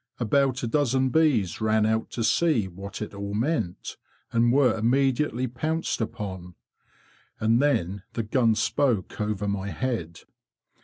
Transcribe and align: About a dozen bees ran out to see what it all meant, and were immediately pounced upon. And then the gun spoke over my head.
About 0.17 0.63
a 0.63 0.67
dozen 0.67 1.09
bees 1.09 1.61
ran 1.61 1.85
out 1.85 2.09
to 2.09 2.23
see 2.23 2.67
what 2.67 3.03
it 3.03 3.13
all 3.13 3.35
meant, 3.35 3.97
and 4.31 4.51
were 4.51 4.75
immediately 4.75 5.45
pounced 5.45 6.01
upon. 6.01 6.55
And 7.39 7.61
then 7.61 8.01
the 8.13 8.23
gun 8.23 8.55
spoke 8.55 9.21
over 9.21 9.47
my 9.47 9.67
head. 9.69 10.21